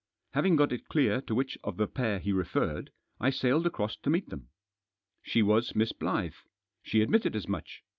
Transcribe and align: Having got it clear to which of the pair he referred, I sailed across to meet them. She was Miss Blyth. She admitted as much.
Having 0.33 0.55
got 0.55 0.71
it 0.71 0.87
clear 0.87 1.21
to 1.21 1.35
which 1.35 1.59
of 1.63 1.77
the 1.77 1.85
pair 1.85 2.17
he 2.17 2.31
referred, 2.31 2.89
I 3.19 3.29
sailed 3.29 3.67
across 3.67 3.95
to 3.97 4.09
meet 4.09 4.29
them. 4.29 4.49
She 5.21 5.43
was 5.43 5.75
Miss 5.75 5.93
Blyth. 5.93 6.47
She 6.81 7.01
admitted 7.01 7.35
as 7.35 7.47
much. 7.47 7.83